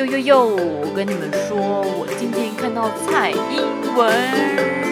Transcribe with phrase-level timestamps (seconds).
[0.00, 0.56] 呦呦呦！
[0.56, 4.89] 我跟你们说，我今天看到蔡英文。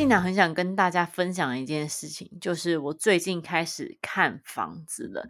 [0.00, 5.28] 近呢，很想跟大家分享一件事情，就是我最近开始看房子了。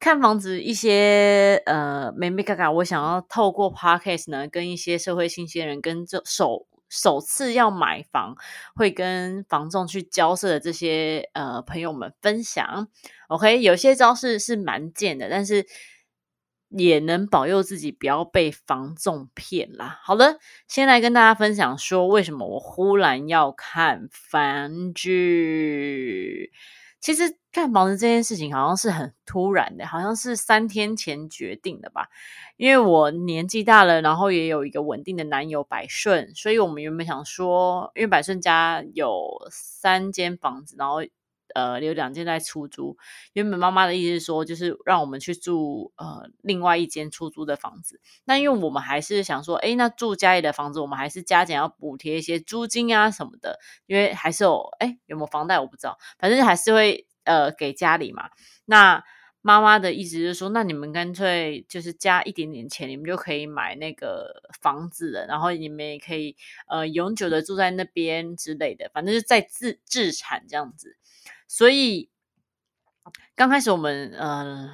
[0.00, 8.34] 看房子一些呃，美美嘎嘎，我想要透过 podcast 呢，跟一些社会新鲜人，跟这首首次要买房，
[8.74, 12.88] 会跟房仲去交涉的这些呃朋友们分享。
[13.28, 15.66] OK，有些招式是蛮贱的，但是
[16.76, 19.98] 也能保佑自己不要被房仲骗啦。
[20.02, 26.52] 好的，先来跟大家分享说，为什么我忽然要看房剧。
[27.00, 32.08] 其实看房子这件事情好像是很突然的，好像是三天前决定的吧。
[32.56, 41.00] 因为我年纪大了，然后也有一个稳定的男友百顺，所以我们原本想说，因为百顺家有三间房子，然后。
[41.54, 42.96] 呃，有两间在出租。
[43.32, 48.00] 原本妈妈的意思是说，就是让我们去住呃另外一间出租的房子。
[48.24, 53.58] 那因为我们还是想说，哎，那住家里的房子，我们还是加减要补贴一些租金啊什么的。
[53.86, 58.30] 因为还是有，哎，有没有房贷我不知道，反正还是会呃给家里嘛。
[58.64, 59.04] 那
[59.42, 66.36] 妈妈的意思是说，那你们干脆就是加一点点钱，你们就可以买那个房子了，然后你们也可以
[66.66, 70.96] 呃永久的住在那边之类的，反正就在自自产这样子。
[71.48, 72.10] 所以
[73.34, 74.70] 刚开始我们呃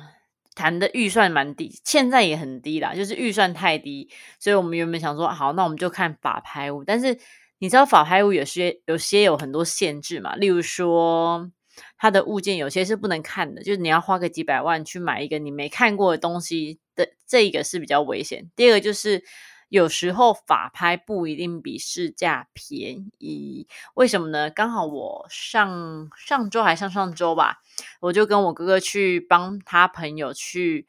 [0.54, 6.84] 谈的预算蛮低，现在也很低啦，就是预算太低，所以我们原本想说好，那我们就看法拍屋。
[6.84, 7.18] 但是
[7.58, 11.50] 你知道法拍屋有些有些有很多限制嘛，例如说
[11.96, 18.50] 它的物件有些是不能看的，就是你要花个几百万去买一个你没看过的东西的，这个是比较危险。
[18.56, 19.24] 第二个就是。
[19.72, 24.50] 有时候法拍不一定比市价便宜，为什么呢？
[24.50, 27.62] 刚好我上上周还上上周吧，
[28.00, 30.86] 我就跟我哥哥去帮他朋友去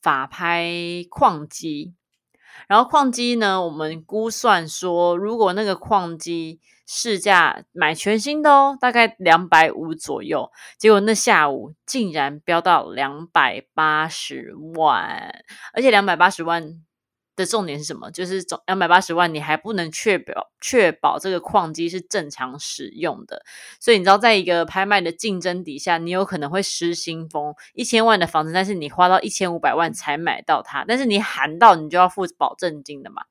[0.00, 0.66] 法拍
[1.10, 1.92] 矿机，
[2.66, 15.44] 然后矿机呢，我们估算说，如果那个矿机市价买全新的哦，大概两百五左右，结果那下午竟然飙到两百八十万，
[15.74, 16.80] 而且两百八十万。
[17.36, 18.10] 的重点是什么？
[18.10, 23.44] 就是总两百八十万，你还不能确保确保这个矿机是正常使用的。
[23.78, 33.22] 所以你知道，在一个拍卖的竞争底下，你有可能会失心疯，一千万的房子，但是你花到一千五百万才买到它，但是你喊到你就要付保证金的嘛。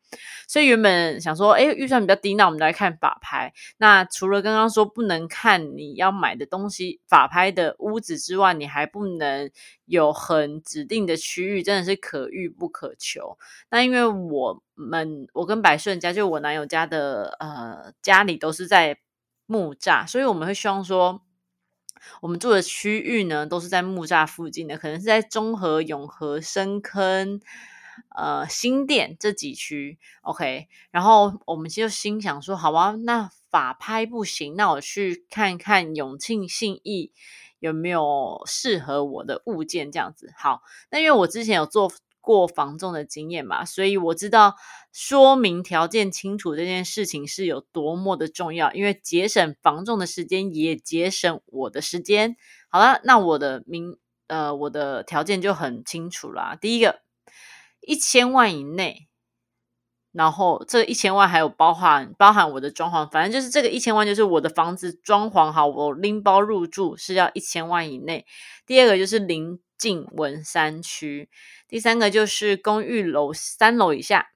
[0.48, 3.54] 所以原本想说，哎，预算比较低，那我们来看法拍。
[3.78, 9.50] 那除了刚刚说不能看你要买的东西法拍的屋子之外，你还不能
[9.86, 13.38] 有很指定的区域，真的是可遇不可求。
[13.70, 18.98] 那因为我们我跟百顺家，就我男友家的呃家里都是在
[19.46, 21.22] 木栅，所以我们会希望说，
[22.22, 27.40] 我们住的区域呢都是在木栅附近的，可能是在中和、永和、深坑。
[28.16, 37.12] 呃，新店这几区，OK，然后我们就心想说，好吧，那法拍不行，那我去看看永庆信义
[37.60, 40.34] 有没有适合我的物件，这样子。
[40.38, 41.92] 好，那因为我之前有做
[42.22, 44.56] 过房仲的经验嘛，所以我知道
[44.92, 52.36] 说明条件清楚这件事情是有多么的重要，因为节省房仲的时间，也节省我的时间。
[52.70, 57.05] 好了，那我的明呃，我的条件就很清楚啦，第一个。
[57.86, 59.08] 一千万以内，
[60.12, 68.26] 然后这一千万还有包含包含我的装潢，反正就是这个一千万就是我的房子装潢好，我拎包入住是要一千万以内。
[68.66, 71.30] 第二个就是临近文山区，
[71.68, 74.28] 第三个就是公寓楼三楼以下，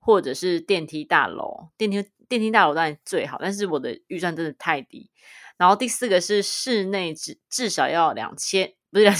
[0.00, 5.10] 或者是电梯大楼，电梯电梯大楼当然最好，但是我的预算真的太低。
[5.58, 8.72] 然后第四个是室内至至少要两千。
[8.92, 9.10] 不是，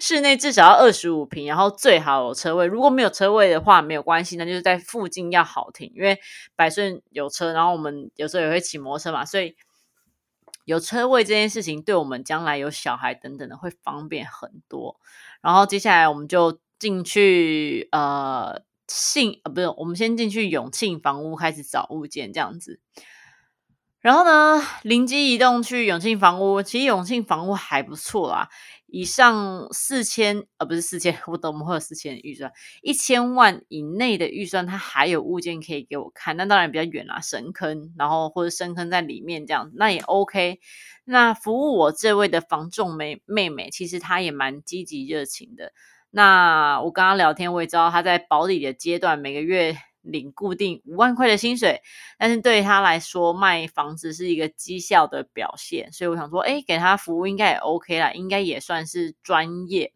[0.00, 2.66] 室内至少要二十五平，然后最好有车位。
[2.66, 5.92] 如果没有车位的话，没有关系，那就是在附近要好停。
[5.94, 6.18] 因为
[6.56, 9.54] 百顺有车，然后我们有时候也会骑摩托车嘛，所以
[10.64, 14.96] 有车位这件事情，对我们将来有小孩等等的会方便很多。
[15.40, 22.80] 然后接下来我们就进去呃信呃不是，我们先进去永庆房屋开始找物件这样子。
[24.00, 28.48] 然后呢，灵机一动去永庆房屋，其实永庆房屋还不错啦。
[28.92, 32.52] 以上四千，呃，不是四千，我懂，我们会有四千预算，
[32.82, 36.36] 一千万以内的预算，它还有物件可以给我看。
[36.36, 40.60] 那当然比较远啦，神坑，然后或者深坑在里面这样，那也 OK。
[41.04, 45.72] 那服务我这位的房仲妹妹妹，其实她也蛮积极热情的。
[46.10, 51.80] 那我刚刚聊天，我也知道她在保底的阶段，每个月领固定五万块的薪水，
[52.18, 59.92] 但是对他来说卖房子是一个绩效的表现，所以我想说，哎，给他服务应该也 OK 啦，应该也算是专业。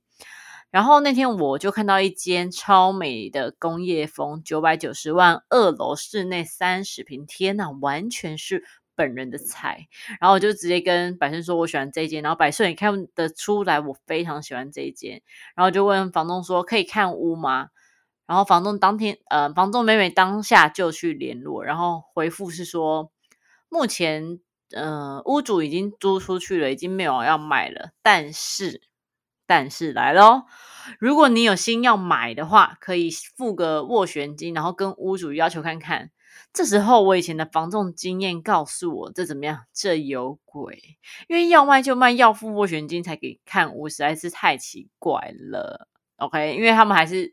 [0.70, 8.64] 然后那天我就看到一间超美的工业风，九百九十万，二楼室内三十平，天呐，完全是
[8.94, 9.87] 本人的菜。
[10.20, 12.23] 然后我就直接跟百顺说，我喜欢这一间。
[12.23, 15.23] 然后百顺也看得出来，我非常喜欢这一间。
[15.55, 17.69] 然后就问房东说，可以看屋吗？
[18.26, 23.11] 然后房东当天，呃，房东妹妹当下就去联络，然后回复是说，
[23.69, 24.40] 目前，
[24.73, 28.82] 呃，屋主已经租出去了，已经没有要卖了，但是。
[29.49, 30.43] 但是来喽，
[30.99, 36.11] 如果你有心要买的话，可以付个斡旋金，然后跟屋主要求看看。
[36.52, 39.67] 这时候我以前的房仲经验告诉我，这怎么样？
[39.72, 40.99] 这有鬼！
[41.29, 45.87] 因为要卖就卖，要付斡旋金才给看屋，实在是太奇怪了。
[46.17, 47.32] OK，因为他们还是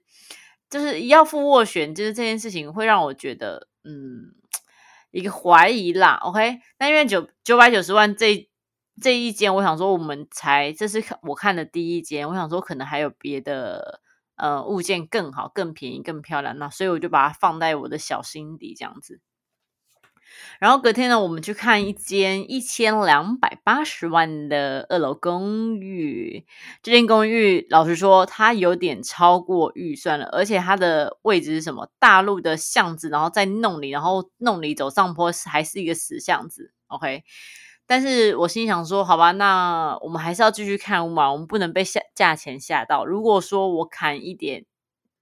[0.73, 4.33] 就是要付斡旋，就是这件事情会让我觉得，嗯，
[5.11, 6.19] 一个怀疑啦。
[6.23, 8.49] OK，那因为九九百九十万这。
[9.01, 14.01] 这一间，我想说，我们才这是我看的第一间，我想说，可能还有别的
[14.35, 19.19] 呃物件更好、更便宜、更漂亮，那所以我就把它放在我的小心底这样子。
[20.59, 26.45] 然后隔天呢，我们去看一间一千两百八十万的二楼公寓。
[26.81, 31.89] 这间公寓老实说，它有点超过预算了，而且它的位置是什么？
[31.99, 36.71] 大陆的巷子，然后在弄里，然后弄里走上坡，还是一个死巷子。
[36.87, 37.23] OK。
[37.85, 43.05] 但是我心想说，好吧，那我们还是要继续看嘛，我们不能被下价钱吓到。
[43.05, 44.65] 如果说我砍一点，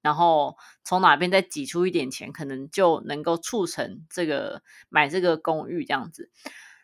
[0.02, 6.30] 然后从哪边再挤出一点钱，可能就能够促成这个买这个公寓这样子。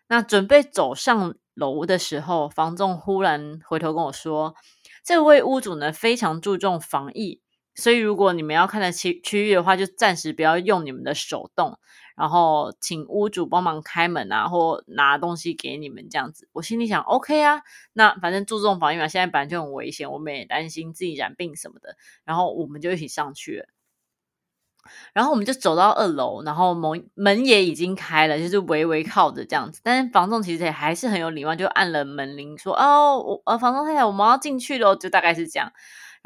[0.08, 4.56] 那准备走上楼的时候，房仲忽然回头跟我说，
[5.04, 7.42] 这位屋主呢非常注重防疫。
[7.78, 11.78] 所以，如果你们要看的区区域的话，就暂时不要用你们的手动，
[12.18, 16.50] 然后请屋主帮忙开门啊，或拿东西给你们这样子。
[16.54, 17.62] 我心里想，OK 啊，
[17.94, 21.96] 那反正注重防疫嘛，现在本来就很危险，我们也担心自己染病什么的，
[22.26, 23.68] 然后我们就一起上去了。
[25.14, 29.82] 然后我们就走到二楼，然后门门也已经开了，就是微微靠着这样子。
[29.84, 35.72] 但是房仲其实也还是很有礼貌，就按了门铃说：“哦，我呃，房东太太，我们要进去了。”就大概是这样。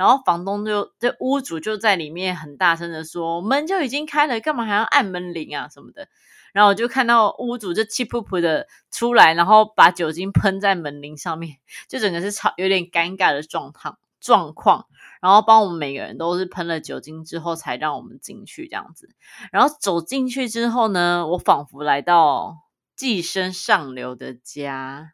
[0.01, 6.07] 然后房东就这屋主就在里面很大声的说：“门就已经开了，干嘛还要按门铃啊什么的？”
[6.53, 11.57] 然后我就看到屋主就气噗噗的出来，然后把酒精喷在门铃上面，
[11.87, 14.87] 就整个是超有点尴尬的状况状况。
[15.21, 19.07] 然后帮我们每个人都是喷了酒精之后才让我们进去这样子。
[19.51, 22.57] 然后走进去之后呢，我仿佛来到
[22.95, 25.11] 寄生上流的家。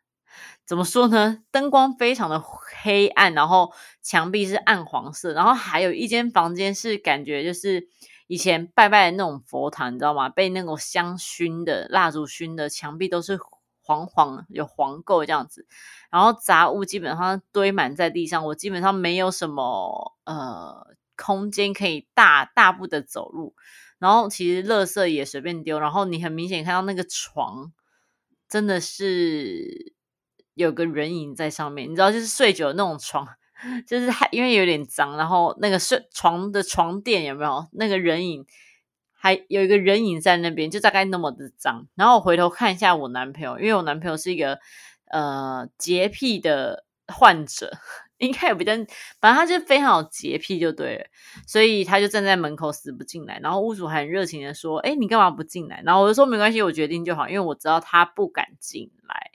[0.67, 1.43] 怎么说呢？
[1.49, 3.71] 灯光非常的黑暗，然后
[4.01, 7.87] 墙壁是暗黄色，然后还有一间房间是感觉就是
[8.27, 10.27] 以前拜拜的那种佛堂，你知道吗？
[10.27, 13.39] 被那种香熏的蜡烛熏的，墙壁都是
[13.81, 15.65] 黄黄有黄垢这样子，
[16.11, 20.85] 然后杂物基本上堆满在地上，我基本上没有什么呃
[21.15, 23.55] 空间可以大大步的走路，
[23.99, 27.71] 然后其实垃圾也随便丢，然后你很明显看到那个床
[28.49, 29.95] 真的是。
[30.57, 33.27] 有个人影在上面，你知道，就是睡久那种床，
[33.87, 38.45] 就是还因为有点脏，然后那个睡床的床垫有没有那个人影，
[39.13, 41.87] 还有一个人影在那边，就大概那么的脏。
[41.95, 44.59] 然后我回头看一下我男朋友，因为我男朋友是一个
[45.11, 47.71] 呃洁癖的患者，
[48.17, 48.73] 应该也比较，
[49.21, 51.05] 反正他就非常有洁癖就对了，
[51.45, 53.39] 所以他就站在门口死不进来。
[53.43, 59.31] 然后屋主还很热情的说：“哎，你干嘛不进来？”然后我就说：“没关系，我决定就好，因为我知道他不敢进来。”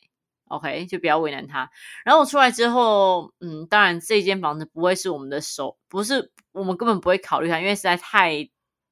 [0.53, 1.71] OK，就不要为难他。
[2.05, 8.51] 然后我出来之后，嗯，当然这间房子不会是我们的首，不是我们根本不会考虑它，因为实在太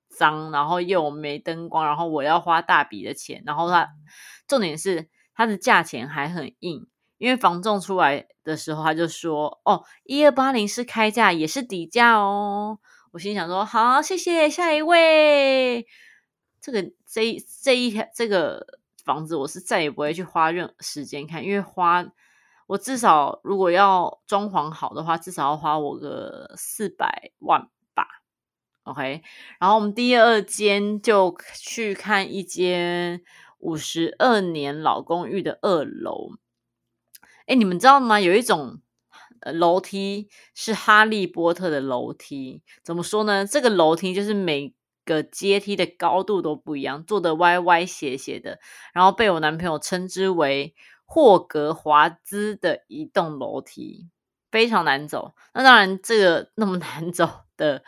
[0.09, 3.89] 脏，然后又没灯光，然后我要花大笔的钱，然后它
[4.49, 6.87] 重点是它的价钱还很硬，
[7.19, 12.79] 因为房仲出来的时候他就说：“哦，一二八零是开价，也是底价哦。”
[13.13, 15.87] 我心想说：“好，谢谢，下一位。”
[16.61, 18.80] 这个这一这一条这个。
[19.11, 22.07] 房子我是再也不会去花任时间看，因为花
[22.69, 28.07] 我至少如果要装潢好的话，至少要花我个四百万吧。
[28.85, 29.25] OK，
[29.59, 33.21] 然后我们第二间就去看一间
[33.59, 36.31] 五十二年老公寓的二楼。
[37.47, 38.21] 哎，你们知道吗？
[38.21, 38.81] 有一种
[39.53, 43.45] 楼梯是哈利波特的楼梯，怎么说呢？
[43.45, 44.73] 这个楼梯就是每
[45.05, 48.59] 个阶梯的高度都不一样，做的歪歪斜斜的，
[48.93, 54.09] 然后被我男朋友称之为霍格华兹的移动楼梯。
[54.51, 55.37] 非常难走。
[55.55, 57.85] 那当然，这个那么 难走的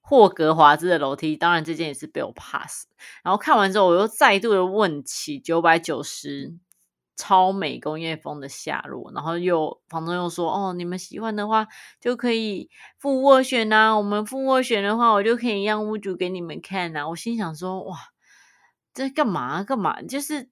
[0.00, 2.86] 霍格华兹的楼梯，当然这件也是被我 pass。
[3.22, 6.54] 然后看完之后，我又再度的问起九百九十
[7.16, 11.66] 超美工业风的下落，然后又房东又说：“哦，你们喜欢的话
[12.00, 13.96] 就可以付斡旋呐。
[13.96, 17.96] 我们付斡旋的话，我就可以让屋主给你们看呐。”我心想说：“哇，
[18.94, 20.00] 这干嘛干嘛？
[20.02, 20.48] 就是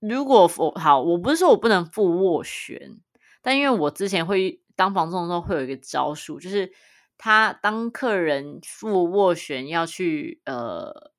[0.00, 2.98] 如果我好，我不是说我不能付斡旋，
[3.42, 6.72] 但因为我之前会。”当房东的时候会有一个招数，就是
[7.16, 11.10] 他当客人付斡旋要去呃，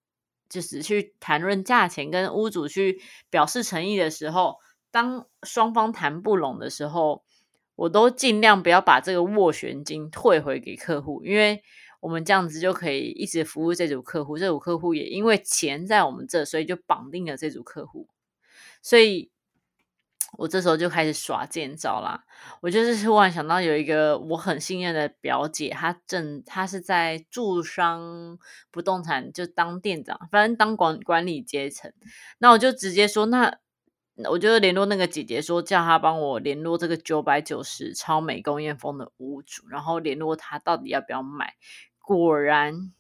[0.49, 4.57] 就是去谈论价钱，跟屋主去表示诚意的时候，
[4.91, 7.23] 当双方谈不拢的时候，
[7.75, 11.61] 我都尽量不要把这个斡旋金退回给客户，因为
[11.99, 18.07] 我们这样子就可以一直服务这组客户，这组客户也因为钱在我们这，所以就绑定了这组客户，
[18.81, 19.31] 所以。
[20.38, 22.24] 我这时候就开始耍剑招啦！
[22.62, 28.38] 我就是突然想到有一个我很信任的表姐，她正她是在住商
[28.69, 31.91] 不动产就当店长，反正当管管理阶层。
[32.38, 33.57] 那我就直接说，那
[34.29, 41.55] 我就联络那个姐姐说，叫她帮我联络这个九百九十超美工业风的屋主，然后联络他到底要不要买。
[42.00, 42.93] 果然，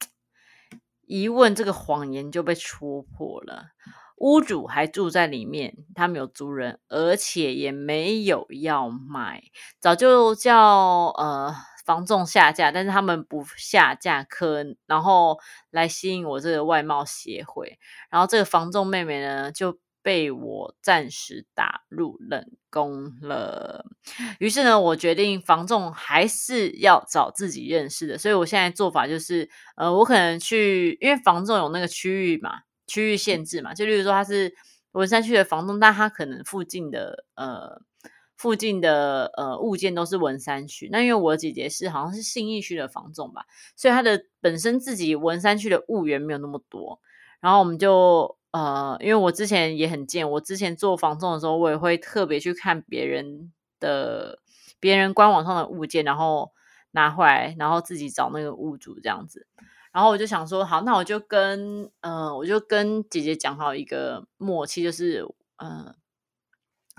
[1.06, 3.70] 一问这个谎言就被戳破了。
[4.16, 9.42] 屋主还住在里面，他们有租人，而且也没有要卖，
[9.78, 11.54] 早就叫呃
[11.84, 15.38] 房仲下架，但是他们不下架，可然后
[15.70, 17.78] 来吸引我这个外贸协会，
[18.10, 23.84] 然后这个房仲妹妹呢就被我暂时打入冷宫了。
[24.38, 32.60] 于是呢，我决定房仲还是要找自己认识的，所以我现在做法就是，呃，我可能去，因为房仲有那个区域嘛。
[32.86, 34.54] 区域限制嘛，就例如说他是
[34.92, 37.80] 文山区的房东，但他可能附近的呃
[38.36, 40.88] 附近的呃物件都是文山区。
[40.90, 47.00] 那因为我姐姐是好像是信义区的房仲吧，所以他的本身自己文山区的物源没有那么多。
[47.40, 54.40] 然后我们就呃，因为我之前也很贱，我之前做房仲的时候，我也会特别去看别人的
[54.80, 56.52] 别人官网上的物件，然后
[56.92, 59.46] 拿回来，然后自己找那个物主这样子。
[59.96, 65.24] 然后我就想说，好，那我就跟，呃，我就跟姐姐讲好一个默契，就是，
[65.56, 65.94] 呃，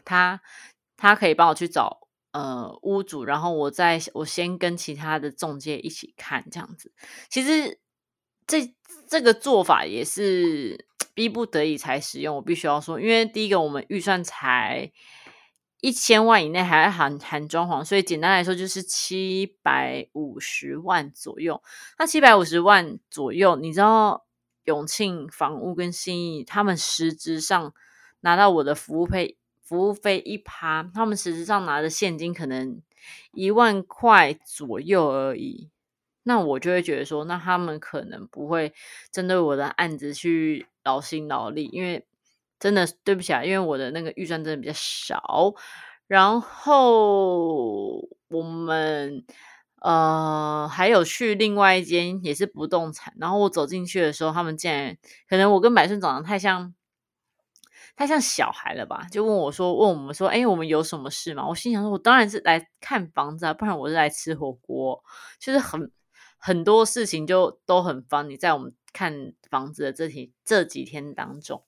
[0.04, 0.42] 他
[0.98, 6.92] 他可以帮我去找，呃，屋主，然后我再我先跟其他的中介一起看这样子。
[7.30, 7.80] 其实
[8.48, 8.74] 这
[9.08, 14.92] 这个做法也是 逼不得已才使用，我必须要说，因为第一个我们预算才。
[15.80, 21.62] 一千万以内还要含含装潢，所以简单来说就是七百五十万左右。
[22.00, 24.26] 那七百五十万左右，你知道
[24.64, 27.74] 永庆房屋跟新义他们实质上
[28.22, 32.82] 拿到我的服务费，服务费一趴，他们实质上拿的现金可能
[33.34, 35.70] 一万块左右而已。
[36.24, 38.74] 那我就会觉得说，那他们可能不会
[39.12, 42.07] 针对我的案子去劳心劳力，因为。
[42.60, 45.54] 真的对不起啊，因为我的那个预算真的比较少。
[46.08, 47.98] 然后
[48.30, 49.26] 我们
[49.82, 54.98] 呃还有去另外一间也是不动产，然后我走进去的时候，他们竟然
[55.30, 56.74] 可能我跟百顺长得太像，
[57.98, 59.06] 太像小孩了吧？
[59.12, 61.46] 就问我说，问我们说，哎，我们有什么事吗？
[61.48, 65.04] 我心想说，我当然是来看房子啊，不然我是来吃火锅。
[65.40, 65.92] 就是很
[66.38, 68.30] 很多事情就都很方。
[68.30, 71.64] 你在我们看房子的这几这几天当中。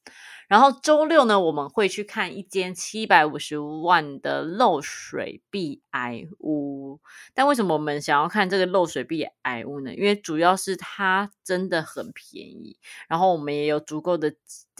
[0.49, 6.99] 然后周六呢，我们会去看一间七百五十万的漏水壁癌屋。
[7.35, 9.93] 但为什么我们想要看这个漏水壁癌屋呢？
[9.93, 12.77] 因为主要是它真的很便宜，
[13.07, 14.33] 然后我们也有足够的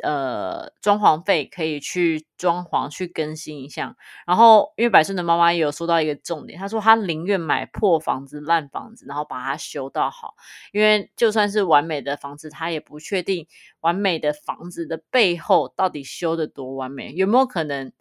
[0.04, 3.96] 呃装潢费可以去装潢去更新一下。
[4.26, 10.34] 然后因为百顺的妈妈也有说到一个重点，她说她宁愿买破房子、烂房子，然后把它修到好，
[10.72, 13.46] 因为就算是完美的房子，她也不确定
[13.82, 15.74] 完美的房子的背后。
[15.76, 17.14] 到底修的多完美？
[17.14, 17.92] 有没有可能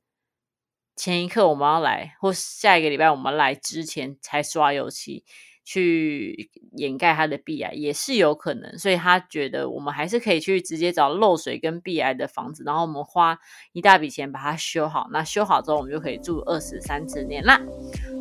[0.96, 5.24] 前一刻我们要来，或下一个礼拜我们来之前才刷油漆
[5.64, 8.78] 去掩盖它的壁癌，也是有可能。
[8.78, 13.38] 所以他觉得我们还是可以去直接找漏水跟壁癌的房子，然后我们花
[13.72, 15.08] 一大笔钱把它修好。
[15.12, 17.60] 那修好之后，我们就可以住二十三十年啦。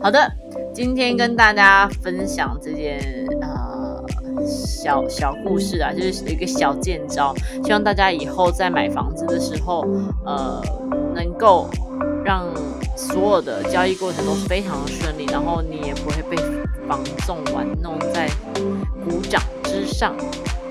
[0.01, 0.29] 好的，
[0.73, 2.99] 今天跟大家分享这件
[3.41, 3.66] 呃。
[4.47, 9.85] 小小故事啊，就是一个小见招，希望大家以后在买房子的时候，
[10.25, 10.61] 呃，
[11.13, 11.69] 能够
[12.23, 12.45] 让
[12.95, 16.37] 所有的交易过程都非常的顺利，然后你也不会被
[16.87, 18.29] 房仲玩弄在
[19.05, 20.15] 股掌之上。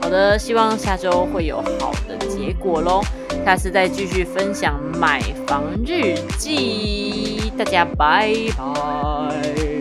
[0.00, 3.00] 好的，希望下周会有好的结果喽，
[3.44, 9.75] 下次再继续分享买房日记，大家拜拜。